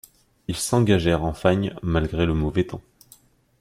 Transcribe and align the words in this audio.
Ils 0.47 0.55
s'engagèrent 0.57 1.23
en 1.23 1.35
Fagne, 1.35 1.75
malgré 1.83 2.25
le 2.25 2.33
mauvais 2.33 2.65
temps. 2.65 2.81